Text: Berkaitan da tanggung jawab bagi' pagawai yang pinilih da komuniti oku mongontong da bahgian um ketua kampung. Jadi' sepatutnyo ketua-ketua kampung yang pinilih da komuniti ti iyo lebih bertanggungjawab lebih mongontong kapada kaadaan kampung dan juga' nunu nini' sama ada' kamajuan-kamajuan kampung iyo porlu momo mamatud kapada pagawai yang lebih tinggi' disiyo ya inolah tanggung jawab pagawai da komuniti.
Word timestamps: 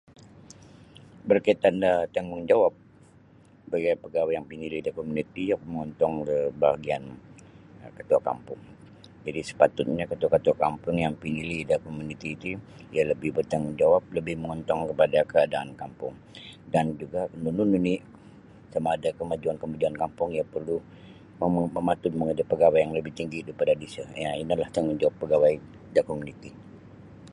Berkaitan 1.29 1.75
da 1.83 1.91
tanggung 2.15 2.43
jawab 2.49 2.73
bagi' 3.71 3.99
pagawai 4.03 4.33
yang 4.37 4.47
pinilih 4.51 4.79
da 4.85 4.91
komuniti 4.99 5.43
oku 5.55 5.65
mongontong 5.69 6.13
da 6.29 6.37
bahgian 6.61 7.03
um 7.83 7.91
ketua 7.97 8.19
kampung. 8.29 8.61
Jadi' 9.25 9.47
sepatutnyo 9.49 10.03
ketua-ketua 10.11 10.55
kampung 10.63 10.95
yang 11.03 11.13
pinilih 11.23 11.59
da 11.69 11.75
komuniti 11.85 12.29
ti 12.41 12.51
iyo 12.93 13.01
lebih 13.13 13.29
bertanggungjawab 13.37 14.03
lebih 14.17 14.35
mongontong 14.41 14.79
kapada 14.89 15.19
kaadaan 15.31 15.69
kampung 15.81 16.13
dan 16.73 16.85
juga' 16.99 17.25
nunu 17.43 17.61
nini' 17.71 18.01
sama 18.73 18.89
ada' 18.97 19.13
kamajuan-kamajuan 19.21 19.95
kampung 20.01 20.29
iyo 20.35 20.43
porlu 20.51 20.77
momo 21.39 21.61
mamatud 21.75 22.09
kapada 22.17 22.43
pagawai 22.51 22.81
yang 22.83 22.93
lebih 22.97 23.13
tinggi' 23.17 23.45
disiyo 23.81 24.03
ya 24.23 24.31
inolah 24.43 24.69
tanggung 24.73 24.97
jawab 25.01 25.13
pagawai 25.21 25.55
da 25.95 26.01
komuniti. 26.07 26.49